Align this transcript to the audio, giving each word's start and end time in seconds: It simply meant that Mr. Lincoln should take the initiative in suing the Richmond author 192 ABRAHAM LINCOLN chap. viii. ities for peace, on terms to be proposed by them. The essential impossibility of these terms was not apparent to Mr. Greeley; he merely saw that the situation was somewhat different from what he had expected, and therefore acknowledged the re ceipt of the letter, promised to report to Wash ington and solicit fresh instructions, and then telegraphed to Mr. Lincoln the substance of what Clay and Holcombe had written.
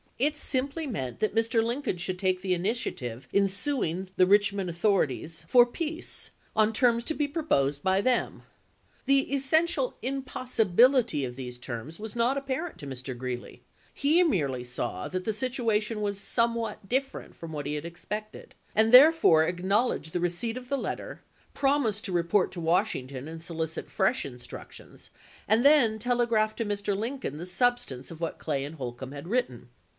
It 0.17 0.37
simply 0.37 0.85
meant 0.85 1.19
that 1.19 1.33
Mr. 1.33 1.63
Lincoln 1.63 1.97
should 1.97 2.19
take 2.19 2.41
the 2.41 2.53
initiative 2.53 3.27
in 3.33 3.47
suing 3.47 4.07
the 4.17 4.25
Richmond 4.27 4.69
author 4.69 4.89
192 4.89 5.47
ABRAHAM 5.47 5.47
LINCOLN 5.47 5.47
chap. 5.47 5.47
viii. 5.47 5.47
ities 5.47 5.51
for 5.51 5.65
peace, 6.03 6.29
on 6.55 6.73
terms 6.73 7.03
to 7.05 7.13
be 7.15 7.27
proposed 7.27 7.83
by 7.83 8.01
them. 8.01 8.43
The 9.05 9.33
essential 9.33 9.95
impossibility 10.03 11.25
of 11.25 11.35
these 11.35 11.57
terms 11.57 11.99
was 11.99 12.15
not 12.15 12.35
apparent 12.37 12.77
to 12.79 12.87
Mr. 12.87 13.17
Greeley; 13.17 13.63
he 13.93 14.21
merely 14.23 14.63
saw 14.63 15.07
that 15.07 15.23
the 15.23 15.33
situation 15.33 16.01
was 16.01 16.19
somewhat 16.19 16.87
different 16.89 17.35
from 17.35 17.51
what 17.51 17.65
he 17.65 17.73
had 17.73 17.85
expected, 17.85 18.53
and 18.75 18.91
therefore 18.91 19.45
acknowledged 19.45 20.13
the 20.13 20.19
re 20.19 20.29
ceipt 20.29 20.55
of 20.57 20.69
the 20.69 20.77
letter, 20.77 21.21
promised 21.55 22.05
to 22.05 22.11
report 22.11 22.51
to 22.51 22.59
Wash 22.61 22.91
ington 22.93 23.27
and 23.27 23.41
solicit 23.41 23.89
fresh 23.89 24.23
instructions, 24.25 25.09
and 25.47 25.65
then 25.65 25.97
telegraphed 25.97 26.57
to 26.57 26.65
Mr. 26.65 26.95
Lincoln 26.95 27.37
the 27.37 27.47
substance 27.47 28.11
of 28.11 28.21
what 28.21 28.39
Clay 28.39 28.63
and 28.63 28.75
Holcombe 28.75 29.13
had 29.13 29.27
written. 29.27 29.69